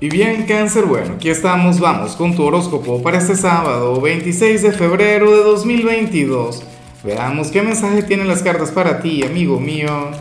Y 0.00 0.10
bien, 0.10 0.44
cáncer, 0.46 0.84
bueno, 0.84 1.14
aquí 1.14 1.28
estamos, 1.28 1.80
vamos 1.80 2.14
con 2.14 2.36
tu 2.36 2.44
horóscopo 2.44 3.02
para 3.02 3.18
este 3.18 3.34
sábado 3.34 4.00
26 4.00 4.62
de 4.62 4.70
febrero 4.70 5.28
de 5.28 5.42
2022. 5.42 6.62
Veamos 7.02 7.48
qué 7.48 7.62
mensaje 7.62 8.04
tienen 8.04 8.28
las 8.28 8.44
cartas 8.44 8.70
para 8.70 9.00
ti, 9.00 9.24
amigo 9.24 9.58
mío. 9.58 10.12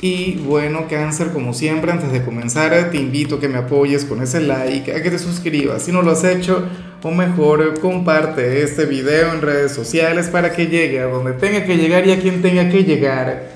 Y 0.00 0.32
bueno, 0.38 0.86
cáncer, 0.90 1.32
como 1.32 1.54
siempre, 1.54 1.92
antes 1.92 2.10
de 2.10 2.24
comenzar, 2.24 2.90
te 2.90 2.96
invito 2.96 3.36
a 3.36 3.40
que 3.40 3.46
me 3.46 3.58
apoyes 3.58 4.04
con 4.04 4.20
ese 4.20 4.40
like, 4.40 4.92
a 4.92 5.00
que 5.00 5.12
te 5.12 5.18
suscribas 5.20 5.82
si 5.82 5.92
no 5.92 6.02
lo 6.02 6.10
has 6.10 6.24
hecho, 6.24 6.66
o 7.04 7.12
mejor, 7.12 7.78
comparte 7.78 8.64
este 8.64 8.86
video 8.86 9.32
en 9.32 9.42
redes 9.42 9.70
sociales 9.70 10.26
para 10.26 10.50
que 10.50 10.66
llegue 10.66 10.98
a 10.98 11.06
donde 11.06 11.34
tenga 11.34 11.64
que 11.64 11.76
llegar 11.76 12.04
y 12.04 12.10
a 12.10 12.18
quien 12.18 12.42
tenga 12.42 12.68
que 12.68 12.82
llegar. 12.82 13.50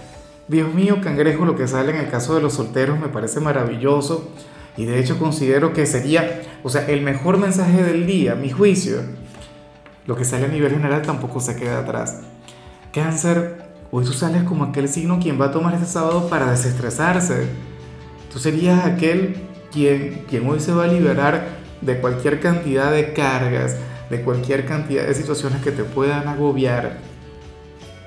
Dios 0.46 0.72
mío, 0.72 0.98
cangrejo, 1.02 1.46
lo 1.46 1.56
que 1.56 1.66
sale 1.66 1.90
en 1.90 1.98
el 1.98 2.10
caso 2.10 2.36
de 2.36 2.42
los 2.42 2.54
solteros 2.54 3.00
me 3.00 3.08
parece 3.08 3.40
maravilloso 3.40 4.30
y 4.76 4.84
de 4.86 4.98
hecho 4.98 5.18
considero 5.18 5.72
que 5.72 5.86
sería, 5.86 6.42
o 6.62 6.70
sea, 6.70 6.86
el 6.86 7.02
mejor 7.02 7.38
mensaje 7.38 7.82
del 7.82 8.06
día, 8.06 8.34
mi 8.34 8.50
juicio. 8.50 9.00
Lo 10.06 10.16
que 10.16 10.24
sale 10.24 10.46
a 10.46 10.48
nivel 10.48 10.72
general 10.72 11.02
tampoco 11.02 11.40
se 11.40 11.56
queda 11.56 11.80
atrás. 11.80 12.20
Cáncer, 12.92 13.62
hoy 13.90 14.04
tú 14.04 14.12
sales 14.12 14.42
como 14.44 14.64
aquel 14.64 14.88
signo 14.88 15.20
quien 15.20 15.40
va 15.40 15.46
a 15.46 15.50
tomar 15.52 15.74
este 15.74 15.86
sábado 15.86 16.28
para 16.28 16.50
desestresarse. 16.50 17.46
Tú 18.32 18.38
serías 18.38 18.84
aquel 18.84 19.36
quien, 19.70 20.24
quien 20.28 20.48
hoy 20.48 20.58
se 20.58 20.72
va 20.72 20.84
a 20.84 20.88
liberar 20.88 21.46
de 21.82 22.00
cualquier 22.00 22.40
cantidad 22.40 22.90
de 22.90 23.12
cargas, 23.12 23.76
de 24.08 24.22
cualquier 24.22 24.64
cantidad 24.64 25.06
de 25.06 25.14
situaciones 25.14 25.62
que 25.62 25.70
te 25.70 25.84
puedan 25.84 26.26
agobiar. 26.26 26.98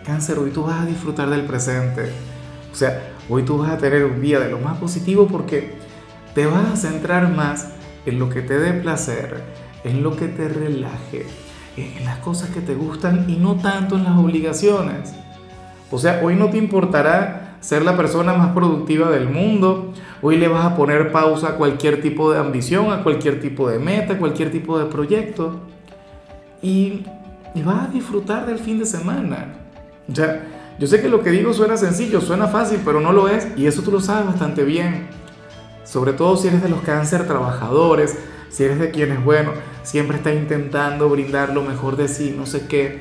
Cáncer, 0.06 0.40
hoy 0.40 0.50
tú 0.50 0.64
vas 0.64 0.82
a 0.82 0.86
disfrutar 0.86 1.30
del 1.30 1.46
presente. 1.46 2.12
O 2.72 2.76
sea, 2.76 3.14
hoy 3.30 3.44
tú 3.44 3.58
vas 3.58 3.72
a 3.72 3.78
tener 3.78 4.04
un 4.06 4.22
día 4.22 4.40
de 4.40 4.50
lo 4.50 4.60
más 4.60 4.78
positivo 4.78 5.28
porque 5.28 5.85
te 6.36 6.46
vas 6.46 6.66
a 6.66 6.76
centrar 6.76 7.34
más 7.34 7.70
en 8.06 8.20
lo 8.20 8.30
que 8.30 8.42
te 8.42 8.60
dé 8.60 8.74
placer, 8.74 9.42
en 9.86 10.04
lo 10.04 10.18
que 10.18 10.28
te 10.28 10.50
relaje, 10.50 11.26
en 11.78 12.04
las 12.04 12.18
cosas 12.18 12.50
que 12.50 12.60
te 12.60 12.76
gustan 12.76 13.26
y 13.30 13.38
no 13.38 13.56
tanto 13.56 13.96
en 13.96 14.04
las 14.04 14.18
obligaciones. 14.18 15.16
O 15.90 15.98
sea, 15.98 16.20
hoy 16.24 16.36
no 16.36 16.50
te 16.50 16.58
importará 16.58 17.56
ser 17.62 17.84
la 17.84 17.96
persona 17.96 18.34
más 18.34 18.50
productiva 18.50 19.10
del 19.10 19.30
mundo, 19.30 19.94
hoy 20.22 20.38
le 20.38 20.50
vas 20.50 20.66
a 20.66 20.76
poner 20.76 21.14
pausa 21.14 21.50
a 21.50 21.56
cualquier 21.56 22.02
tipo 22.02 22.34
de 22.34 22.40
ambición, 22.40 22.92
a 22.92 23.02
cualquier 23.02 23.40
tipo 23.40 23.70
de 23.70 23.80
meta, 23.80 24.14
a 24.16 24.18
cualquier 24.18 24.52
tipo 24.52 24.78
de 24.78 24.86
proyecto 24.86 25.62
y, 26.62 27.06
y 27.56 27.64
vas 27.64 27.88
a 27.88 27.92
disfrutar 27.92 28.46
del 28.46 28.60
fin 28.60 28.78
de 28.78 28.86
semana. 28.86 29.54
Ya, 30.10 30.46
yo 30.78 30.86
sé 30.86 31.02
que 31.02 31.08
lo 31.08 31.24
que 31.24 31.32
digo 31.32 31.54
suena 31.54 31.78
sencillo, 31.78 32.20
suena 32.20 32.48
fácil, 32.48 32.82
pero 32.84 33.00
no 33.00 33.14
lo 33.14 33.30
es 33.30 33.48
y 33.56 33.68
eso 33.68 33.82
tú 33.84 33.92
lo 33.92 34.02
sabes 34.02 34.28
bastante 34.28 34.66
bien 34.66 35.08
sobre 35.86 36.14
todo 36.14 36.36
si 36.36 36.50
eres 36.50 36.62
de 36.62 36.70
los 36.70 36.82
cáncer 36.82 37.26
trabajadores, 37.26 38.18
si 38.50 38.64
eres 38.64 38.80
de 38.80 38.92
quienes, 38.92 39.24
bueno, 39.24 39.52
siempre 39.84 40.18
está 40.18 40.34
intentando 40.34 41.10
brindar 41.10 41.54
lo 41.54 41.62
mejor 41.62 41.96
de 41.96 42.08
sí, 42.08 42.34
no 42.38 42.46
sé 42.46 42.68
qué. 42.68 43.00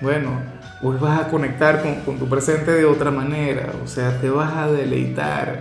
Bueno, 0.00 0.40
hoy 0.82 0.96
vas 1.00 1.20
a 1.20 1.28
conectar 1.28 1.82
con, 2.04 2.18
tu 2.18 2.28
presente 2.28 2.70
de 2.70 2.84
otra 2.84 3.10
manera, 3.10 3.72
o 3.82 3.86
sea, 3.86 4.20
te 4.20 4.28
vas 4.28 4.54
a 4.54 4.70
deleitar, 4.70 5.60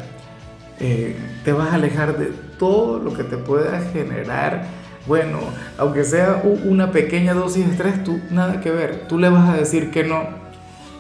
eh, 0.80 1.16
te 1.46 1.54
vas 1.54 1.70
a 1.70 1.76
alejar 1.76 2.18
de 2.18 2.32
todo 2.60 3.00
lo 3.00 3.14
que 3.14 3.24
te 3.24 3.38
pueda 3.38 3.80
generar. 3.94 4.66
Bueno, 5.08 5.40
aunque 5.78 6.04
sea 6.04 6.42
una 6.44 6.92
pequeña 6.92 7.34
dosis 7.34 7.66
de 7.66 7.72
estrés, 7.72 8.04
tú 8.04 8.20
nada 8.32 8.62
que 8.62 8.72
ver, 8.72 9.08
tú 9.08 9.18
le 9.18 9.30
vas 9.30 9.50
a 9.50 9.58
decir 9.58 9.92
que 9.92 10.04
no. 10.04 10.28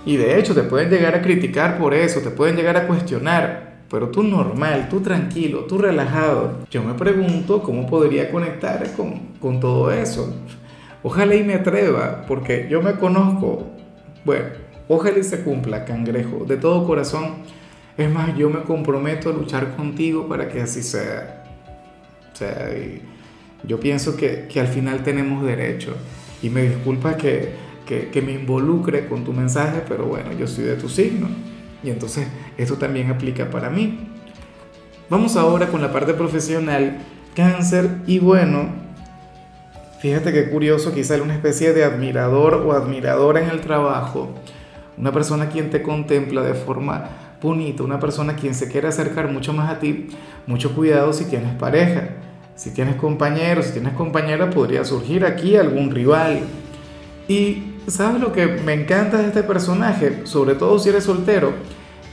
Y 0.06 0.17
de 0.17 0.39
hecho 0.39 0.53
te 0.53 0.64
pueden 0.64 0.89
llegar 0.89 1.16
a 1.16 1.22
criticar 1.22 1.78
por 1.78 1.94
eso, 1.94 2.22
te 2.22 2.30
pueden 2.30 2.56
llegar 2.56 2.78
a 2.78 2.88
cuestionar, 2.88 3.72
pero 3.94 4.09
tú 4.09 4.23
normal, 4.23 4.89
tú 4.89 5.02
tranquilo, 5.02 5.66
tú 5.66 5.77
relajado. 5.77 6.66
Yo 6.72 6.81
me 6.81 6.95
pregunto 6.95 7.61
cómo 7.61 7.86
podría 7.86 8.31
conectar 8.31 8.91
con, 8.94 9.19
con 9.39 9.59
todo 9.59 9.91
eso. 9.91 10.35
Ojalá 11.03 11.35
y 11.35 11.44
me 11.44 11.53
atreva, 11.53 12.25
porque 12.27 12.66
yo 12.72 12.81
me 12.81 12.94
conozco. 12.94 13.67
Bueno, 14.25 14.45
ojalá 14.88 15.19
y 15.19 15.23
se 15.23 15.44
cumpla, 15.44 15.85
cangrejo, 15.85 16.44
de 16.44 16.57
todo 16.57 16.88
corazón. 16.88 17.44
Es 17.95 18.12
más, 18.12 18.35
yo 18.35 18.50
me 18.50 18.62
comprometo 18.62 19.29
a 19.29 19.34
luchar 19.34 19.75
contigo 19.75 20.28
para 20.28 20.50
que 20.50 20.63
así 20.63 20.81
sea. 20.81 21.44
O 22.34 22.35
sea, 22.35 22.72
yo 23.63 23.79
pienso 23.79 24.17
que, 24.17 24.47
que, 24.51 24.59
al 24.59 24.69
final 24.69 25.03
tenemos 25.03 25.46
derecho. 25.46 25.94
Y 26.41 26.50
me 26.50 26.63
disculpa 26.63 27.16
que, 27.16 27.50
que, 27.85 28.09
que 28.09 28.23
me 28.23 28.31
involucre 28.31 29.06
con 29.06 29.23
tu 29.23 29.34
mensaje, 29.34 29.84
pero 29.88 30.06
bueno, 30.06 30.31
yo 30.31 30.47
soy 30.47 30.63
de 30.63 30.78
tu 30.78 30.90
signo. 30.90 31.53
Y 31.83 31.89
entonces 31.89 32.27
esto 32.57 32.75
también 32.75 33.11
aplica 33.11 33.49
para 33.49 33.69
mí. 33.69 34.07
Vamos 35.09 35.35
ahora 35.35 35.67
con 35.67 35.81
la 35.81 35.91
parte 35.91 36.13
profesional, 36.13 36.97
cáncer 37.35 37.89
y 38.07 38.19
bueno, 38.19 38.69
fíjate 39.99 40.31
qué 40.31 40.49
curioso, 40.49 40.93
quizá 40.93 41.22
una 41.22 41.35
especie 41.35 41.73
de 41.73 41.83
admirador 41.83 42.55
o 42.55 42.72
admiradora 42.72 43.41
en 43.41 43.49
el 43.49 43.61
trabajo, 43.61 44.29
una 44.97 45.11
persona 45.11 45.49
quien 45.49 45.69
te 45.69 45.81
contempla 45.83 46.41
de 46.41 46.53
forma 46.53 47.09
bonita, 47.41 47.83
una 47.83 47.99
persona 47.99 48.35
quien 48.35 48.55
se 48.55 48.69
quiere 48.69 48.88
acercar 48.88 49.29
mucho 49.29 49.51
más 49.51 49.69
a 49.69 49.79
ti, 49.79 50.07
mucho 50.47 50.73
cuidado 50.73 51.11
si 51.11 51.25
tienes 51.25 51.53
pareja, 51.55 52.09
si 52.55 52.72
tienes 52.72 52.95
compañeros, 52.95 53.66
si 53.66 53.73
tienes 53.73 53.93
compañera, 53.93 54.49
podría 54.49 54.85
surgir 54.85 55.25
aquí 55.25 55.57
algún 55.57 55.91
rival. 55.91 56.39
Y 57.27 57.72
¿sabes 57.88 58.21
lo 58.21 58.31
que 58.31 58.47
me 58.47 58.73
encanta 58.73 59.17
de 59.17 59.27
este 59.27 59.44
personaje? 59.44 60.21
Sobre 60.25 60.55
todo 60.55 60.79
si 60.79 60.89
eres 60.89 61.03
soltero, 61.03 61.53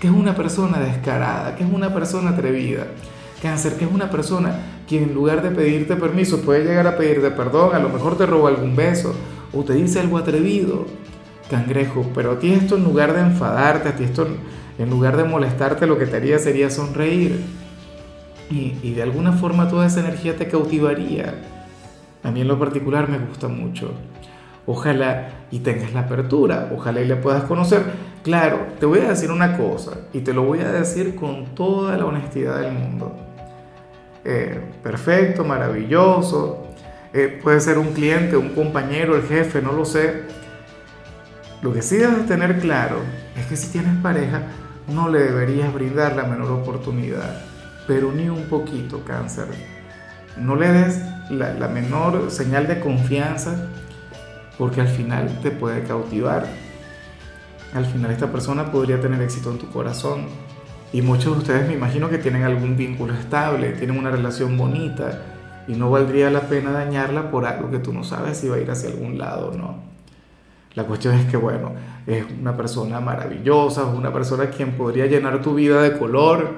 que 0.01 0.09
es 0.09 0.13
una 0.13 0.35
persona 0.35 0.79
descarada, 0.79 1.55
que 1.57 1.65
es 1.65 1.71
una 1.71 1.93
persona 1.93 2.31
atrevida. 2.31 2.87
Cáncer, 3.43 3.77
que 3.77 3.85
es 3.85 3.91
una 3.91 4.11
persona 4.11 4.55
quien 4.87 5.05
en 5.05 5.15
lugar 5.15 5.43
de 5.43 5.51
pedirte 5.51 5.97
permiso 5.97 6.43
puede 6.43 6.65
llegar 6.65 6.87
a 6.87 6.97
pedirte 6.97 7.31
perdón, 7.31 7.75
a 7.75 7.79
lo 7.79 7.89
mejor 7.89 8.19
te 8.19 8.27
roba 8.27 8.49
algún 8.49 8.75
beso 8.75 9.15
o 9.53 9.63
te 9.63 9.75
dice 9.75 10.01
algo 10.01 10.19
atrevido. 10.19 10.87
Cangrejo, 11.49 12.09
pero 12.15 12.33
a 12.33 12.39
ti 12.39 12.53
esto 12.53 12.77
en 12.77 12.85
lugar 12.85 13.13
de 13.13 13.21
enfadarte, 13.21 13.89
a 13.89 13.97
ti 13.97 14.05
esto 14.05 14.27
en 14.79 14.91
lugar 14.91 15.17
de 15.17 15.25
molestarte, 15.25 15.87
lo 15.87 15.99
que 15.99 16.07
te 16.07 16.17
haría 16.17 16.39
sería 16.39 16.71
sonreír. 16.71 17.41
Y, 18.51 18.77
y 18.83 18.95
de 18.95 19.03
alguna 19.03 19.33
forma 19.33 19.69
toda 19.69 19.87
esa 19.87 20.01
energía 20.01 20.37
te 20.37 20.49
cautivaría. 20.49 21.35
A 22.23 22.31
mí 22.31 22.41
en 22.41 22.49
lo 22.49 22.59
particular 22.59 23.09
me 23.09 23.19
gusta 23.19 23.49
mucho. 23.49 23.93
Ojalá 24.71 25.31
y 25.51 25.59
tengas 25.59 25.93
la 25.93 26.03
apertura, 26.03 26.71
ojalá 26.73 27.01
y 27.01 27.09
le 27.09 27.17
puedas 27.17 27.43
conocer. 27.43 27.83
Claro, 28.23 28.69
te 28.79 28.87
voy 28.87 29.01
a 29.01 29.09
decir 29.09 29.33
una 29.33 29.57
cosa 29.57 29.99
y 30.13 30.21
te 30.21 30.33
lo 30.33 30.45
voy 30.45 30.61
a 30.61 30.71
decir 30.71 31.17
con 31.17 31.57
toda 31.57 31.97
la 31.97 32.05
honestidad 32.05 32.61
del 32.61 32.75
mundo. 32.75 33.17
Eh, 34.25 34.61
perfecto, 34.81 35.43
maravilloso, 35.43 36.69
eh, 37.13 37.41
puede 37.43 37.59
ser 37.61 37.79
un 37.79 37.89
cliente, 37.95 38.37
un 38.37 38.51
compañero, 38.51 39.17
el 39.17 39.25
jefe, 39.25 39.61
no 39.61 39.73
lo 39.73 39.85
sé. 39.85 40.23
Lo 41.63 41.73
que 41.73 41.83
sí 41.83 41.97
debes 41.97 42.27
tener 42.27 42.61
claro 42.61 42.99
es 43.37 43.47
que 43.47 43.57
si 43.57 43.73
tienes 43.73 43.97
pareja, 44.01 44.43
no 44.87 45.09
le 45.09 45.19
deberías 45.19 45.75
brindar 45.75 46.15
la 46.15 46.23
menor 46.23 46.53
oportunidad, 46.53 47.43
pero 47.89 48.13
ni 48.13 48.29
un 48.29 48.45
poquito 48.45 49.03
cáncer. 49.05 49.49
No 50.37 50.55
le 50.55 50.71
des 50.71 51.03
la, 51.29 51.55
la 51.55 51.67
menor 51.67 52.31
señal 52.31 52.69
de 52.69 52.79
confianza 52.79 53.69
porque 54.61 54.83
al 54.83 54.89
final 54.89 55.41
te 55.41 55.51
puede 55.51 55.85
cautivar. 55.85 56.47
Al 57.73 57.87
final 57.87 58.11
esta 58.11 58.31
persona 58.31 58.71
podría 58.71 59.01
tener 59.01 59.23
éxito 59.23 59.51
en 59.51 59.57
tu 59.57 59.71
corazón. 59.71 60.27
Y 60.93 61.01
muchos 61.01 61.33
de 61.33 61.39
ustedes 61.39 61.67
me 61.67 61.73
imagino 61.73 62.11
que 62.11 62.19
tienen 62.19 62.43
algún 62.43 62.77
vínculo 62.77 63.15
estable, 63.15 63.71
tienen 63.71 63.97
una 63.97 64.11
relación 64.11 64.59
bonita 64.59 65.23
y 65.67 65.73
no 65.73 65.91
valdría 65.91 66.29
la 66.29 66.43
pena 66.43 66.73
dañarla 66.73 67.31
por 67.31 67.47
algo 67.47 67.71
que 67.71 67.79
tú 67.79 67.95
no 67.95 68.05
sabes 68.05 68.37
si 68.37 68.49
va 68.49 68.57
a 68.57 68.61
ir 68.61 68.71
hacia 68.71 68.91
algún 68.91 69.17
lado 69.17 69.49
o 69.49 69.57
no. 69.57 69.77
La 70.75 70.85
cuestión 70.85 71.15
es 71.15 71.25
que, 71.25 71.39
bueno, 71.39 71.73
es 72.07 72.27
una 72.39 72.55
persona 72.55 73.01
maravillosa, 73.01 73.89
es 73.91 73.97
una 73.97 74.13
persona 74.13 74.51
quien 74.51 74.73
podría 74.73 75.07
llenar 75.07 75.41
tu 75.41 75.55
vida 75.55 75.81
de 75.81 75.97
color, 75.99 76.57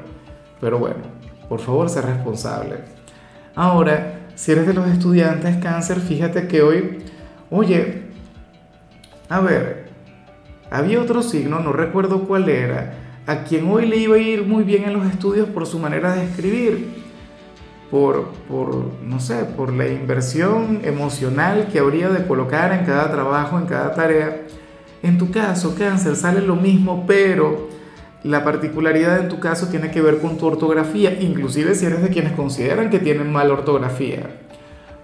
pero 0.61 0.81
bueno, 0.81 1.05
por 1.49 1.61
favor, 1.61 1.89
sé 1.89 2.03
responsable. 2.03 2.79
Ahora, 3.55 4.31
si 4.35 4.51
eres 4.51 4.67
de 4.67 4.75
los 4.75 4.89
estudiantes 4.89 5.59
cáncer, 5.59 6.01
fíjate 6.01 6.49
que 6.49 6.63
hoy 6.63 6.99
Oye, 7.55 8.05
a 9.29 9.41
ver, 9.41 9.85
había 10.71 11.03
otro 11.03 11.23
signo, 11.23 11.61
no 11.61 11.75
recuerdo 11.75 12.23
cuál 12.23 12.49
era, 12.49 12.95
a 13.27 13.45
quien 13.45 13.71
hoy 13.71 13.85
le 13.85 13.99
iba 13.99 14.17
a 14.17 14.19
ir 14.19 14.47
muy 14.47 14.65
bien 14.65 14.85
en 14.85 14.95
los 14.95 15.05
estudios 15.05 15.51
por 15.51 15.67
su 15.67 15.79
manera 15.79 16.15
de 16.15 16.25
escribir, 16.25 16.95
por, 17.91 18.29
por, 18.49 18.75
no 19.05 19.21
sé, 19.21 19.45
por 19.45 19.71
la 19.71 19.87
inversión 19.87 20.81
emocional 20.83 21.69
que 21.71 21.81
habría 21.81 22.09
de 22.09 22.27
colocar 22.27 22.73
en 22.73 22.87
cada 22.87 23.13
trabajo, 23.13 23.59
en 23.59 23.67
cada 23.67 23.93
tarea. 23.93 24.47
En 25.03 25.19
tu 25.19 25.31
caso, 25.31 25.75
cáncer, 25.75 26.17
sale 26.17 26.41
lo 26.41 26.57
mismo, 26.57 27.05
pero 27.07 27.69
la 28.23 28.45
particularidad 28.45 29.19
en 29.19 29.29
tu 29.29 29.41
caso 29.41 29.69
tiene 29.69 29.91
que 29.91 30.01
ver 30.01 30.21
con 30.21 30.39
tu 30.39 30.47
ortografía, 30.47 31.21
inclusive 31.21 31.75
si 31.75 31.85
eres 31.85 32.01
de 32.01 32.09
quienes 32.09 32.33
consideran 32.33 32.89
que 32.89 32.99
tienen 32.99 33.31
mala 33.31 33.53
ortografía. 33.53 34.39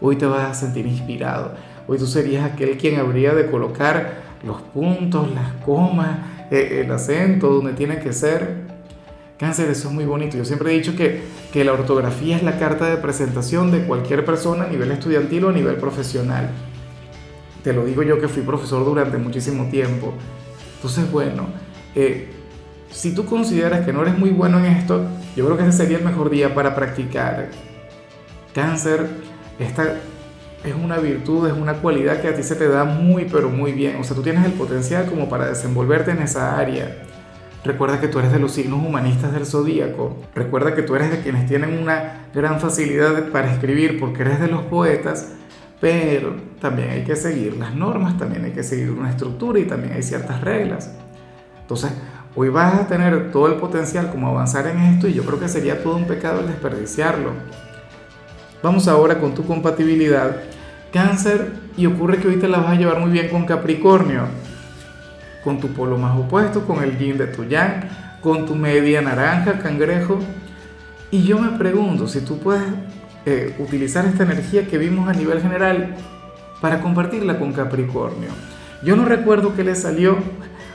Hoy 0.01 0.17
te 0.17 0.25
vas 0.25 0.51
a 0.51 0.55
sentir 0.55 0.87
inspirado 0.87 1.53
Hoy 1.89 1.97
tú 1.97 2.07
serías 2.07 2.45
aquel 2.45 2.77
quien 2.77 3.01
habría 3.01 3.35
de 3.35 3.51
colocar 3.51 4.21
los 4.45 4.61
puntos, 4.61 5.35
las 5.35 5.55
comas, 5.65 6.19
eh, 6.51 6.83
el 6.85 6.93
acento 6.93 7.49
donde 7.49 7.73
tiene 7.73 7.99
que 7.99 8.13
ser. 8.13 8.69
Cáncer, 9.39 9.71
eso 9.71 9.89
es 9.89 9.95
muy 9.95 10.05
bonito. 10.05 10.37
Yo 10.37 10.45
siempre 10.45 10.71
he 10.71 10.75
dicho 10.75 10.95
que, 10.95 11.23
que 11.51 11.65
la 11.65 11.73
ortografía 11.73 12.37
es 12.37 12.43
la 12.43 12.59
carta 12.59 12.91
de 12.91 12.99
presentación 12.99 13.71
de 13.71 13.85
cualquier 13.85 14.27
persona 14.27 14.65
a 14.65 14.69
nivel 14.69 14.91
estudiantil 14.91 15.45
o 15.45 15.49
a 15.49 15.53
nivel 15.53 15.77
profesional. 15.77 16.51
Te 17.65 17.73
lo 17.73 17.87
digo 17.87 18.03
yo 18.03 18.21
que 18.21 18.29
fui 18.29 18.43
profesor 18.43 18.85
durante 18.85 19.17
muchísimo 19.17 19.71
tiempo. 19.71 20.13
Entonces, 20.77 21.11
bueno, 21.11 21.47
eh, 21.95 22.29
si 22.91 23.15
tú 23.15 23.25
consideras 23.25 23.87
que 23.87 23.95
no 23.95 24.03
eres 24.03 24.19
muy 24.19 24.31
bueno 24.31 24.59
en 24.59 24.67
esto, 24.67 25.07
yo 25.35 25.47
creo 25.47 25.57
que 25.57 25.63
ese 25.63 25.73
sería 25.73 25.97
el 25.97 26.05
mejor 26.05 26.29
día 26.29 26.55
para 26.55 26.75
practicar. 26.75 27.49
Cáncer, 28.53 29.07
esta 29.59 29.97
es 30.65 30.75
una 30.75 30.99
virtud, 30.99 31.47
es 31.49 31.55
una 31.55 31.75
cualidad 31.75 32.21
que 32.21 32.29
a 32.29 32.35
ti 32.35 32.43
se 32.43 32.57
te 32.57 32.69
da 32.69 32.85
muy, 32.85 33.27
pero 33.27 33.49
muy 33.49 33.73
bien. 33.73 33.97
O 34.01 34.05
sea, 34.05 34.17
tú 34.17 34.23
tienes 34.23 34.45
el 34.45 34.53
potencial 34.53 35.07
como 35.07 35.29
para 35.29 35.47
desenvolverte 35.47 36.11
en 36.11 36.19
esa 36.19 36.59
área. 36.59 37.05
Recuerda 37.65 38.01
que 38.01 38.09
tú 38.09 38.19
eres 38.19 38.33
de 38.33 38.39
los 38.39 38.53
signos 38.53 38.85
humanistas 38.85 39.33
del 39.33 39.45
zodíaco. 39.45 40.17
Recuerda 40.35 40.75
que 40.75 40.83
tú 40.83 40.95
eres 40.95 41.11
de 41.11 41.21
quienes 41.21 41.47
tienen 41.47 41.79
una 41.79 42.27
gran 42.35 42.61
facilidad 42.61 43.29
para 43.31 43.53
escribir 43.53 43.99
porque 43.99 44.23
eres 44.23 44.41
de 44.41 44.49
los 44.49 44.63
poetas. 44.63 45.33
Pero 45.81 46.35
también 46.61 46.91
hay 46.91 47.05
que 47.05 47.15
seguir 47.15 47.57
las 47.57 47.75
normas, 47.75 48.19
también 48.19 48.45
hay 48.45 48.53
que 48.53 48.65
seguir 48.65 48.91
una 48.91 49.11
estructura 49.11 49.61
y 49.61 49.65
también 49.65 49.93
hay 49.93 50.03
ciertas 50.03 50.41
reglas. 50.41 50.93
Entonces, 51.61 51.93
hoy 52.35 52.49
vas 52.49 52.75
a 52.75 52.87
tener 52.89 53.31
todo 53.31 53.47
el 53.47 53.55
potencial 53.55 54.11
como 54.11 54.29
avanzar 54.29 54.67
en 54.67 54.79
esto 54.81 55.07
y 55.07 55.15
yo 55.15 55.25
creo 55.25 55.39
que 55.39 55.49
sería 55.49 55.83
todo 55.83 55.97
un 55.97 56.07
pecado 56.07 56.41
el 56.41 56.49
desperdiciarlo. 56.49 57.31
Vamos 58.63 58.89
ahora 58.89 59.19
con 59.19 59.35
tu 59.35 59.45
compatibilidad. 59.47 60.37
Cáncer, 60.93 61.53
y 61.77 61.87
ocurre 61.87 62.19
que 62.19 62.29
hoy 62.29 62.37
te 62.37 62.49
la 62.49 62.59
vas 62.59 62.71
a 62.71 62.75
llevar 62.75 62.99
muy 62.99 63.11
bien 63.11 63.29
con 63.29 63.45
Capricornio 63.45 64.23
con 65.49 65.61
tu 65.61 65.69
polo 65.69 65.97
más 65.97 66.15
opuesto, 66.19 66.67
con 66.67 66.83
el 66.83 66.99
yin 66.99 67.17
de 67.17 67.27
tu 67.27 67.45
yang, 67.45 67.89
con 68.21 68.47
tu 68.47 68.55
media 68.55 69.01
naranja, 69.01 69.59
cangrejo. 69.59 70.19
Y 71.11 71.23
yo 71.23 71.39
me 71.39 71.57
pregunto 71.57 72.07
si 72.07 72.21
tú 72.21 72.39
puedes 72.39 72.65
eh, 73.25 73.55
utilizar 73.59 74.05
esta 74.05 74.25
energía 74.25 74.67
que 74.67 74.77
vimos 74.79 75.09
a 75.09 75.13
nivel 75.13 75.41
general 75.41 75.95
para 76.61 76.81
compartirla 76.81 77.39
con 77.39 77.53
Capricornio. 77.53 78.29
Yo 78.83 78.95
no 78.95 79.05
recuerdo 79.05 79.55
qué 79.55 79.65
le 79.65 79.75
salió, 79.75 80.19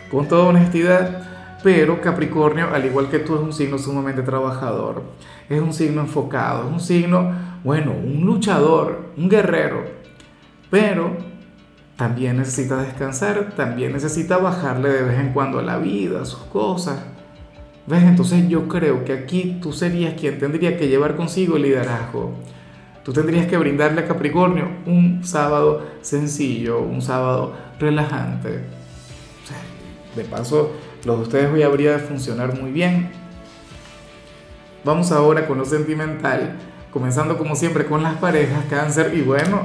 con 0.09 0.27
toda 0.27 0.45
honestidad, 0.45 1.21
pero 1.61 2.01
Capricornio, 2.01 2.73
al 2.73 2.85
igual 2.85 3.09
que 3.09 3.19
tú, 3.19 3.35
es 3.35 3.41
un 3.41 3.53
signo 3.53 3.77
sumamente 3.77 4.21
trabajador, 4.21 5.03
es 5.49 5.61
un 5.61 5.73
signo 5.73 6.01
enfocado, 6.01 6.67
es 6.67 6.73
un 6.73 6.79
signo, 6.79 7.31
bueno, 7.63 7.91
un 7.91 8.25
luchador, 8.25 9.11
un 9.17 9.29
guerrero, 9.29 9.85
pero 10.69 11.15
también 11.95 12.37
necesita 12.37 12.77
descansar, 12.77 13.53
también 13.55 13.93
necesita 13.93 14.37
bajarle 14.37 14.89
de 14.89 15.03
vez 15.03 15.19
en 15.19 15.31
cuando 15.31 15.59
a 15.59 15.63
la 15.63 15.77
vida, 15.77 16.21
a 16.21 16.25
sus 16.25 16.41
cosas. 16.43 16.99
¿Ves? 17.85 18.03
Entonces 18.03 18.47
yo 18.47 18.67
creo 18.67 19.03
que 19.03 19.13
aquí 19.13 19.59
tú 19.61 19.73
serías 19.73 20.13
quien 20.13 20.39
tendría 20.39 20.77
que 20.77 20.87
llevar 20.87 21.15
consigo 21.15 21.57
el 21.57 21.63
liderazgo. 21.63 22.33
Tú 23.03 23.11
tendrías 23.11 23.47
que 23.47 23.57
brindarle 23.57 24.01
a 24.01 24.07
Capricornio 24.07 24.69
un 24.85 25.23
sábado 25.23 25.85
sencillo, 26.01 26.79
un 26.79 27.01
sábado 27.01 27.53
relajante. 27.79 28.61
de 30.15 30.23
paso, 30.23 30.71
los 31.05 31.17
de 31.17 31.23
ustedes 31.23 31.53
hoy 31.53 31.63
habría 31.63 31.93
de 31.93 31.99
funcionar 31.99 32.59
muy 32.59 32.71
bien. 32.71 33.11
Vamos 34.85 35.11
ahora 35.11 35.47
con 35.47 35.57
lo 35.57 35.65
sentimental, 35.65 36.57
comenzando 36.93 37.37
como 37.37 37.55
siempre 37.55 37.85
con 37.85 38.03
las 38.03 38.15
parejas, 38.15 38.65
cáncer. 38.69 39.13
Y 39.15 39.21
bueno, 39.21 39.63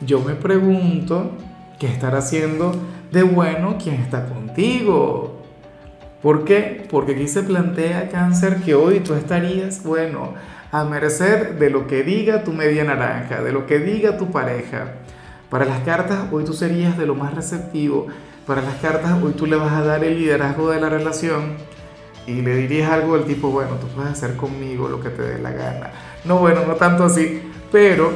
yo 0.00 0.20
me 0.20 0.34
pregunto 0.34 1.32
qué 1.78 1.88
estará 1.88 2.18
haciendo 2.18 2.72
de 3.10 3.24
bueno 3.24 3.76
quien 3.82 3.96
está 3.96 4.26
contigo. 4.26 5.42
¿Por 6.22 6.44
qué? 6.44 6.86
Porque 6.88 7.12
aquí 7.12 7.28
se 7.28 7.42
plantea 7.42 8.08
cáncer 8.08 8.62
que 8.62 8.74
hoy 8.74 9.00
tú 9.00 9.14
estarías, 9.14 9.82
bueno, 9.82 10.34
a 10.70 10.84
merced 10.84 11.50
de 11.58 11.68
lo 11.68 11.86
que 11.86 12.02
diga 12.02 12.44
tu 12.44 12.52
media 12.52 12.84
naranja, 12.84 13.42
de 13.42 13.52
lo 13.52 13.66
que 13.66 13.80
diga 13.80 14.16
tu 14.16 14.30
pareja. 14.30 14.94
Para 15.50 15.66
las 15.66 15.80
cartas 15.80 16.26
hoy 16.32 16.44
tú 16.44 16.52
serías 16.52 16.96
de 16.96 17.06
lo 17.06 17.14
más 17.14 17.34
receptivo. 17.34 18.06
Para 18.46 18.62
las 18.62 18.76
cartas 18.76 19.22
hoy 19.22 19.32
tú 19.32 19.46
le 19.46 19.56
vas 19.56 19.72
a 19.72 19.82
dar 19.82 20.02
el 20.02 20.18
liderazgo 20.18 20.70
de 20.70 20.80
la 20.80 20.88
relación 20.88 21.56
y 22.26 22.40
le 22.40 22.56
dirías 22.56 22.90
algo 22.90 23.16
del 23.16 23.26
tipo, 23.26 23.50
bueno, 23.50 23.72
tú 23.72 23.86
puedes 23.88 24.12
hacer 24.12 24.36
conmigo 24.36 24.88
lo 24.88 25.00
que 25.00 25.10
te 25.10 25.22
dé 25.22 25.38
la 25.38 25.50
gana. 25.50 25.90
No, 26.24 26.38
bueno, 26.38 26.62
no 26.66 26.74
tanto 26.74 27.04
así, 27.04 27.42
pero 27.70 28.12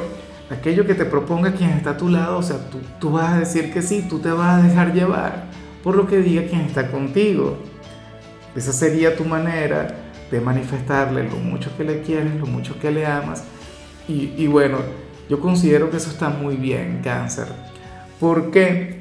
aquello 0.50 0.87
que 0.87 0.94
te 0.94 1.05
proponga 1.05 1.52
quien 1.52 1.70
está 1.70 1.90
a 1.90 1.96
tu 1.96 2.08
lado, 2.08 2.38
o 2.38 2.43
sea, 2.43 2.58
tú, 2.70 2.78
tú 2.99 3.10
vas 3.10 3.32
a 3.32 3.38
decir 3.40 3.72
que 3.72 3.82
sí, 3.82 4.06
tú 4.08 4.19
te 4.19 4.31
vas 4.31 4.60
a 4.60 4.66
dejar 4.66 4.94
llevar 4.94 5.44
por 5.82 5.96
lo 5.96 6.06
que 6.06 6.19
diga 6.19 6.43
quien 6.46 6.62
está 6.62 6.90
contigo. 6.90 7.58
Esa 8.56 8.72
sería 8.72 9.16
tu 9.16 9.25
manera 9.25 9.88
de 10.31 10.40
manifestarle 10.40 11.25
lo 11.25 11.37
mucho 11.37 11.70
que 11.76 11.84
le 11.84 12.02
quieres, 12.02 12.34
lo 12.37 12.46
mucho 12.46 12.78
que 12.78 12.90
le 12.90 13.06
amas. 13.06 13.44
Y, 14.08 14.32
y 14.37 14.46
bueno, 14.46 14.78
yo 15.28 15.40
considero 15.40 15.90
que 15.90 15.99
eso 15.99 16.10
está 16.10 16.31
muy 16.31 16.56
bien, 16.56 17.00
cáncer. 17.05 17.46
¿Por 18.19 18.50
qué? 18.50 19.00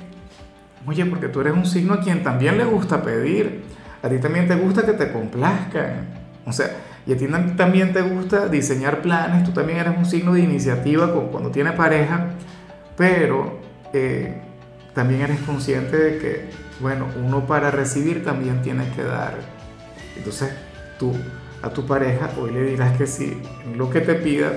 Oye, 0.86 1.06
porque 1.06 1.28
tú 1.28 1.42
eres 1.42 1.54
un 1.54 1.66
signo 1.66 1.94
a 1.94 2.00
quien 2.02 2.24
también 2.24 2.58
le 2.58 2.66
gusta 2.66 3.02
pedir. 3.02 3.64
A 4.08 4.10
ti 4.10 4.20
también 4.20 4.48
te 4.48 4.56
gusta 4.56 4.86
que 4.86 4.94
te 4.94 5.12
complazcan. 5.12 6.08
O 6.46 6.54
sea, 6.54 6.72
y 7.06 7.12
a 7.12 7.18
ti 7.18 7.28
también 7.58 7.92
te 7.92 8.02
gusta 8.02 8.48
diseñar 8.48 9.02
planes, 9.02 9.44
tú 9.44 9.52
también 9.52 9.80
eres 9.80 9.98
un 9.98 10.06
signo 10.06 10.34
de 10.34 10.40
iniciativa 10.40 11.12
cuando 11.30 11.52
tienes 11.52 11.74
pareja, 11.74 12.28
pero 12.96 13.60
eh, 13.92 14.42
también 14.94 15.22
eres 15.22 15.42
consciente 15.42 15.98
de 15.98 16.18
que, 16.20 16.50
bueno, 16.80 17.08
uno 17.22 17.46
para 17.46 17.70
recibir 17.70 18.24
también 18.24 18.62
tiene 18.62 18.90
que 18.96 19.04
dar. 19.04 19.36
Entonces 20.16 20.54
tú 20.98 21.14
a 21.62 21.70
tu 21.70 21.86
pareja 21.86 22.30
hoy 22.40 22.52
le 22.52 22.64
dirás 22.64 22.98
que 22.98 23.08
sí, 23.08 23.42
lo 23.76 23.90
que 23.90 24.00
te 24.00 24.16
pida, 24.16 24.54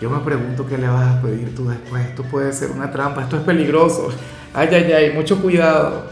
yo 0.00 0.10
me 0.10 0.20
pregunto 0.20 0.64
qué 0.64 0.78
le 0.78 0.86
vas 0.86 1.16
a 1.16 1.22
pedir 1.22 1.56
tú 1.56 1.68
después. 1.68 2.06
Esto 2.06 2.22
puede 2.22 2.52
ser 2.52 2.70
una 2.70 2.92
trampa, 2.92 3.22
esto 3.22 3.36
es 3.36 3.42
peligroso. 3.42 4.10
Ay, 4.54 4.68
ay, 4.70 4.92
ay, 4.92 5.12
mucho 5.12 5.42
cuidado. 5.42 6.06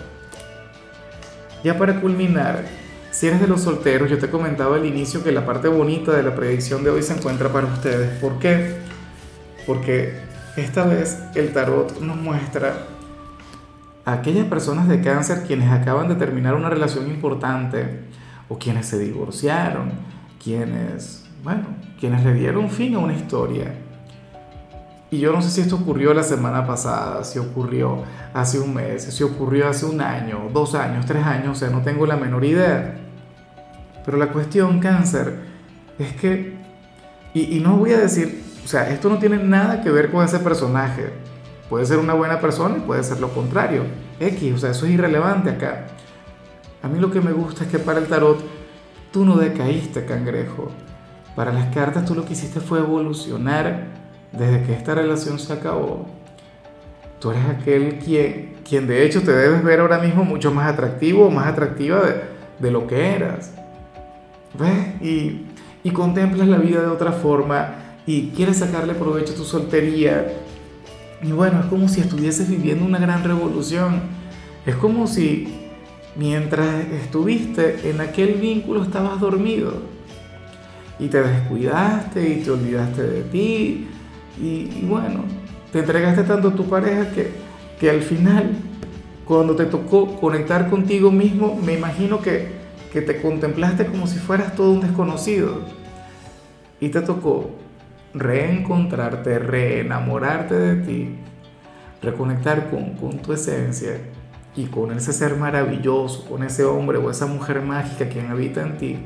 Ya 1.62 1.78
para 1.78 2.00
culminar, 2.00 2.64
si 3.20 3.26
eres 3.26 3.38
de 3.38 3.46
los 3.46 3.60
solteros, 3.60 4.08
yo 4.08 4.16
te 4.16 4.30
comentaba 4.30 4.76
al 4.76 4.86
inicio 4.86 5.22
que 5.22 5.30
la 5.30 5.44
parte 5.44 5.68
bonita 5.68 6.10
de 6.12 6.22
la 6.22 6.34
predicción 6.34 6.82
de 6.82 6.88
hoy 6.88 7.02
se 7.02 7.12
encuentra 7.12 7.52
para 7.52 7.66
ustedes. 7.66 8.18
¿Por 8.18 8.38
qué? 8.38 8.76
Porque 9.66 10.14
esta 10.56 10.86
vez 10.86 11.18
el 11.34 11.52
tarot 11.52 12.00
nos 12.00 12.16
muestra 12.16 12.86
a 14.06 14.14
aquellas 14.14 14.46
personas 14.46 14.88
de 14.88 15.02
cáncer 15.02 15.42
quienes 15.46 15.70
acaban 15.70 16.08
de 16.08 16.14
terminar 16.14 16.54
una 16.54 16.70
relación 16.70 17.08
importante 17.08 18.04
o 18.48 18.56
quienes 18.56 18.86
se 18.86 18.98
divorciaron, 18.98 19.90
quienes, 20.42 21.26
bueno, 21.44 21.66
quienes 22.00 22.24
le 22.24 22.32
dieron 22.32 22.70
fin 22.70 22.94
a 22.94 23.00
una 23.00 23.12
historia. 23.12 23.74
Y 25.10 25.18
yo 25.18 25.30
no 25.30 25.42
sé 25.42 25.50
si 25.50 25.60
esto 25.60 25.76
ocurrió 25.76 26.14
la 26.14 26.22
semana 26.22 26.66
pasada, 26.66 27.22
si 27.24 27.38
ocurrió 27.38 28.02
hace 28.32 28.58
un 28.58 28.72
mes, 28.72 29.02
si 29.02 29.22
ocurrió 29.24 29.68
hace 29.68 29.84
un 29.84 30.00
año, 30.00 30.48
dos 30.54 30.74
años, 30.74 31.04
tres 31.04 31.22
años, 31.26 31.50
o 31.50 31.54
sea, 31.54 31.68
no 31.68 31.82
tengo 31.82 32.06
la 32.06 32.16
menor 32.16 32.46
idea. 32.46 32.99
Pero 34.04 34.16
la 34.16 34.28
cuestión, 34.28 34.80
cáncer, 34.80 35.38
es 35.98 36.12
que, 36.14 36.56
y, 37.34 37.56
y 37.56 37.60
no 37.60 37.76
voy 37.76 37.92
a 37.92 37.98
decir, 37.98 38.42
o 38.64 38.68
sea, 38.68 38.90
esto 38.90 39.08
no 39.08 39.18
tiene 39.18 39.36
nada 39.38 39.82
que 39.82 39.90
ver 39.90 40.10
con 40.10 40.24
ese 40.24 40.38
personaje. 40.38 41.10
Puede 41.68 41.86
ser 41.86 41.98
una 41.98 42.14
buena 42.14 42.40
persona 42.40 42.76
y 42.78 42.80
puede 42.80 43.02
ser 43.02 43.20
lo 43.20 43.32
contrario. 43.32 43.84
X, 44.18 44.54
o 44.54 44.58
sea, 44.58 44.70
eso 44.70 44.86
es 44.86 44.92
irrelevante 44.92 45.50
acá. 45.50 45.86
A 46.82 46.88
mí 46.88 46.98
lo 46.98 47.10
que 47.10 47.20
me 47.20 47.32
gusta 47.32 47.64
es 47.64 47.70
que 47.70 47.78
para 47.78 47.98
el 47.98 48.06
tarot 48.06 48.42
tú 49.12 49.24
no 49.24 49.36
decaíste, 49.36 50.04
cangrejo. 50.04 50.70
Para 51.36 51.52
las 51.52 51.72
cartas 51.74 52.04
tú 52.04 52.14
lo 52.14 52.24
que 52.24 52.32
hiciste 52.32 52.60
fue 52.60 52.80
evolucionar 52.80 54.00
desde 54.32 54.62
que 54.62 54.72
esta 54.72 54.94
relación 54.94 55.38
se 55.38 55.52
acabó, 55.52 56.06
tú 57.18 57.30
eres 57.30 57.44
aquel 57.46 57.98
quien, 57.98 58.56
quien 58.68 58.86
de 58.86 59.04
hecho 59.04 59.22
te 59.22 59.32
debes 59.32 59.62
ver 59.62 59.80
ahora 59.80 59.98
mismo 59.98 60.24
mucho 60.24 60.52
más 60.52 60.72
atractivo 60.72 61.26
o 61.26 61.30
más 61.30 61.46
atractiva 61.46 62.02
de, 62.58 62.70
lo 62.70 62.86
que 62.86 63.14
eras. 63.14 63.54
¿Ves? 64.58 65.02
Y, 65.02 65.46
y 65.82 65.90
contemplas 65.90 66.48
la 66.48 66.58
vida 66.58 66.80
de 66.80 66.88
otra 66.88 67.12
forma 67.12 67.74
y 68.06 68.28
quieres 68.28 68.58
sacarle 68.58 68.94
provecho 68.94 69.32
a 69.32 69.36
tu 69.36 69.44
soltería. 69.44 70.32
Y 71.22 71.32
bueno, 71.32 71.60
es 71.60 71.66
como 71.66 71.88
si 71.88 72.00
estuvieses 72.00 72.48
viviendo 72.48 72.84
una 72.84 72.98
gran 72.98 73.22
revolución. 73.24 74.00
Es 74.66 74.74
como 74.76 75.06
si 75.06 75.48
mientras 76.16 76.86
estuviste 76.86 77.90
en 77.90 78.00
aquel 78.00 78.34
vínculo 78.34 78.82
estabas 78.82 79.20
dormido 79.20 79.74
y 80.98 81.08
te 81.08 81.22
descuidaste 81.22 82.28
y 82.28 82.42
te 82.42 82.50
olvidaste 82.50 83.02
de 83.02 83.22
ti 83.22 83.86
y, 84.40 84.84
bueno, 84.86 85.24
te 85.72 85.80
entregaste 85.80 86.22
tanto 86.22 86.48
a 86.48 86.54
tu 86.54 86.64
pareja 86.64 87.10
que, 87.10 87.30
que 87.78 87.90
al 87.90 88.02
final, 88.02 88.52
cuando 89.24 89.54
te 89.54 89.66
tocó 89.66 90.16
conectar 90.18 90.70
contigo 90.70 91.10
mismo, 91.10 91.58
me 91.62 91.74
imagino 91.74 92.20
que, 92.20 92.59
que 92.92 93.02
te 93.02 93.20
contemplaste 93.20 93.86
como 93.86 94.06
si 94.06 94.18
fueras 94.18 94.54
todo 94.54 94.72
un 94.72 94.80
desconocido. 94.80 95.60
Y 96.80 96.88
te 96.88 97.00
tocó 97.02 97.50
reencontrarte, 98.14 99.38
reenamorarte 99.38 100.54
de 100.54 100.76
ti, 100.84 101.16
reconectar 102.02 102.70
con, 102.70 102.94
con, 102.94 103.18
tu 103.18 103.32
esencia 103.32 103.98
y 104.56 104.66
con 104.66 104.92
ese 104.92 105.12
ser 105.12 105.36
maravilloso, 105.36 106.26
con 106.26 106.42
ese 106.42 106.64
hombre 106.64 106.98
o 106.98 107.10
esa 107.10 107.26
mujer 107.26 107.62
mágica 107.62 108.08
que 108.08 108.20
habita 108.20 108.62
en 108.62 108.78
ti. 108.78 108.98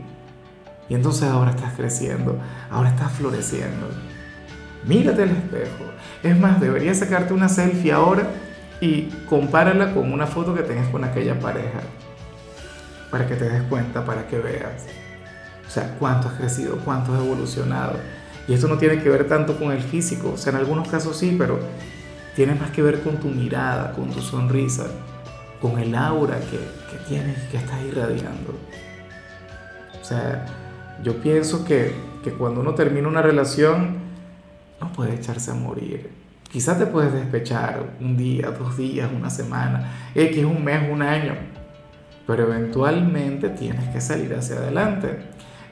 Y 0.88 0.94
entonces 0.94 1.24
ahora 1.24 1.50
estás 1.50 1.74
creciendo, 1.74 2.38
ahora 2.70 2.90
estás 2.90 3.12
floreciendo. 3.12 3.88
Mírate 4.86 5.22
al 5.22 5.30
espejo. 5.30 5.84
Es 6.22 6.38
más, 6.38 6.60
deberías 6.60 6.98
sacarte 6.98 7.32
una 7.34 7.48
selfie 7.48 7.92
ahora 7.92 8.28
y 8.80 9.08
compárala 9.28 9.94
con 9.94 10.12
una 10.12 10.26
foto 10.26 10.54
que 10.54 10.62
tengas 10.62 10.88
con 10.88 11.04
aquella 11.04 11.38
pareja. 11.38 11.80
Para 13.14 13.28
que 13.28 13.36
te 13.36 13.48
des 13.48 13.62
cuenta, 13.68 14.04
para 14.04 14.26
que 14.26 14.38
veas. 14.38 14.86
O 15.64 15.70
sea, 15.70 15.94
cuánto 16.00 16.26
has 16.26 16.34
crecido, 16.34 16.78
cuánto 16.84 17.14
has 17.14 17.20
evolucionado. 17.20 17.92
Y 18.48 18.54
esto 18.54 18.66
no 18.66 18.76
tiene 18.76 19.00
que 19.00 19.08
ver 19.08 19.28
tanto 19.28 19.56
con 19.56 19.70
el 19.70 19.80
físico, 19.80 20.32
o 20.34 20.36
sea, 20.36 20.52
en 20.52 20.58
algunos 20.58 20.88
casos 20.88 21.16
sí, 21.16 21.36
pero 21.38 21.60
tiene 22.34 22.56
más 22.56 22.72
que 22.72 22.82
ver 22.82 23.02
con 23.02 23.18
tu 23.18 23.28
mirada, 23.28 23.92
con 23.92 24.10
tu 24.10 24.20
sonrisa, 24.20 24.86
con 25.62 25.78
el 25.78 25.94
aura 25.94 26.40
que, 26.40 26.58
que 26.90 27.04
tienes, 27.08 27.38
que 27.52 27.58
estás 27.58 27.80
irradiando. 27.84 28.58
O 30.00 30.04
sea, 30.04 30.46
yo 31.04 31.22
pienso 31.22 31.64
que, 31.64 31.94
que 32.24 32.32
cuando 32.32 32.62
uno 32.62 32.74
termina 32.74 33.06
una 33.06 33.22
relación, 33.22 33.98
no 34.80 34.92
puede 34.92 35.14
echarse 35.14 35.52
a 35.52 35.54
morir. 35.54 36.10
Quizás 36.50 36.80
te 36.80 36.86
puedes 36.86 37.12
despechar 37.12 37.94
un 38.00 38.16
día, 38.16 38.50
dos 38.50 38.76
días, 38.76 39.08
una 39.16 39.30
semana, 39.30 40.10
X, 40.16 40.44
un 40.44 40.64
mes, 40.64 40.90
un 40.90 41.00
año, 41.00 41.53
pero 42.26 42.44
eventualmente 42.44 43.50
tienes 43.50 43.88
que 43.90 44.00
salir 44.00 44.34
hacia 44.34 44.56
adelante, 44.56 45.18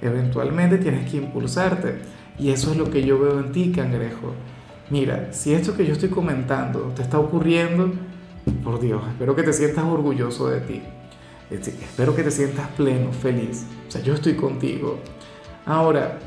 eventualmente 0.01 0.79
tienes 0.79 1.11
que 1.11 1.19
impulsarte. 1.19 1.99
Y 2.39 2.51
eso 2.51 2.73
es 2.73 2.77
lo 2.77 2.91
que 2.91 3.05
yo 3.05 3.19
veo 3.19 3.41
en 3.41 3.53
ti, 3.53 3.73
cangrejo. 3.73 4.35
Mira, 4.91 5.33
si 5.33 5.55
esto 5.55 5.77
que 5.77 5.87
yo 5.87 5.93
estoy 5.93 6.09
comentando 6.09 6.93
te 6.95 7.03
está 7.03 7.19
ocurriendo, 7.19 7.93
por 8.65 8.81
Dios, 8.81 9.03
espero 9.09 9.37
que 9.37 9.43
te 9.43 9.53
sientas 9.53 9.85
orgulloso 9.85 10.49
de 10.49 10.61
ti. 10.61 10.83
Espero 11.51 12.17
que 12.17 12.23
te 12.23 12.31
sientas 12.31 12.67
pleno, 12.77 13.13
feliz. 13.13 13.67
O 13.87 13.91
sea, 13.91 14.03
yo 14.03 14.15
estoy 14.15 14.35
contigo. 14.35 14.99
Ahora, 15.67 16.19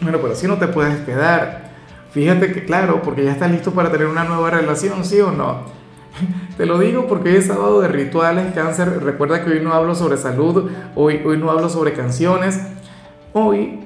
bueno, 0.00 0.18
pero 0.20 0.32
así 0.32 0.46
no 0.46 0.58
te 0.58 0.66
puedes 0.68 0.98
quedar. 1.04 1.70
Fíjate 2.10 2.52
que, 2.52 2.64
claro, 2.64 3.00
porque 3.02 3.24
ya 3.24 3.32
estás 3.32 3.50
listo 3.50 3.70
para 3.70 3.90
tener 3.92 4.08
una 4.08 4.24
nueva 4.24 4.50
relación, 4.50 5.04
¿sí 5.04 5.20
o 5.20 5.30
no? 5.30 5.79
Te 6.56 6.66
lo 6.66 6.78
digo 6.78 7.06
porque 7.06 7.30
hoy 7.30 7.36
es 7.36 7.46
sábado 7.46 7.80
de 7.80 7.88
rituales, 7.88 8.52
cáncer. 8.54 9.02
Recuerda 9.02 9.44
que 9.44 9.50
hoy 9.50 9.60
no 9.60 9.72
hablo 9.72 9.94
sobre 9.94 10.16
salud, 10.16 10.70
hoy, 10.94 11.22
hoy 11.24 11.36
no 11.38 11.50
hablo 11.50 11.68
sobre 11.68 11.92
canciones. 11.92 12.60
Hoy, 13.32 13.80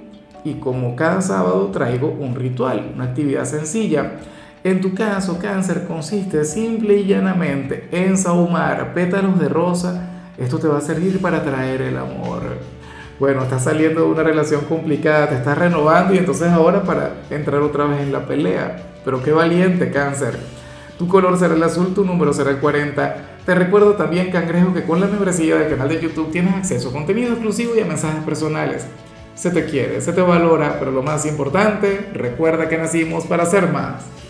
y 0.44 0.54
como 0.54 0.96
cada 0.96 1.20
sábado, 1.22 1.70
traigo 1.72 2.08
un 2.08 2.34
ritual, 2.34 2.92
una 2.94 3.04
actividad 3.04 3.44
sencilla. 3.44 4.20
En 4.62 4.80
tu 4.80 4.94
caso, 4.94 5.38
cáncer 5.38 5.86
consiste 5.86 6.44
simple 6.44 6.96
y 6.96 7.06
llanamente 7.06 7.88
en 7.92 8.16
sahumar 8.16 8.94
pétalos 8.94 9.38
de 9.38 9.48
rosa 9.48 10.10
esto 10.36 10.58
te 10.58 10.66
va 10.66 10.78
a 10.78 10.80
servir 10.80 11.20
para 11.20 11.44
traer 11.44 11.80
el 11.82 11.96
amor. 11.96 12.42
Bueno, 13.20 13.44
estás 13.44 13.64
saliendo 13.64 14.00
de 14.00 14.06
una 14.08 14.24
relación 14.24 14.62
complicada, 14.62 15.28
te 15.28 15.36
estás 15.36 15.56
renovando 15.56 16.12
y 16.12 16.18
entonces 16.18 16.48
ahora 16.48 16.82
para 16.82 17.12
entrar 17.30 17.60
otra 17.60 17.84
vez 17.84 18.00
en 18.00 18.12
la 18.12 18.26
pelea. 18.26 18.76
Pero 19.04 19.22
qué 19.22 19.30
valiente, 19.30 19.92
cáncer. 19.92 20.36
Tu 20.98 21.08
color 21.08 21.36
será 21.38 21.54
el 21.54 21.62
azul, 21.62 21.92
tu 21.92 22.04
número 22.04 22.32
será 22.32 22.50
el 22.50 22.58
40. 22.58 23.40
Te 23.44 23.54
recuerdo 23.54 23.94
también, 23.94 24.30
cangrejo, 24.30 24.72
que 24.72 24.84
con 24.84 25.00
la 25.00 25.06
membresía 25.06 25.56
del 25.56 25.68
canal 25.68 25.88
de 25.88 26.00
YouTube 26.00 26.30
tienes 26.30 26.54
acceso 26.54 26.90
a 26.90 26.92
contenido 26.92 27.32
exclusivo 27.32 27.74
y 27.76 27.80
a 27.80 27.84
mensajes 27.84 28.22
personales. 28.22 28.86
Se 29.34 29.50
te 29.50 29.64
quiere, 29.66 30.00
se 30.00 30.12
te 30.12 30.20
valora, 30.20 30.78
pero 30.78 30.92
lo 30.92 31.02
más 31.02 31.26
importante, 31.26 32.08
recuerda 32.12 32.68
que 32.68 32.78
nacimos 32.78 33.24
para 33.24 33.44
ser 33.44 33.70
más. 33.70 34.14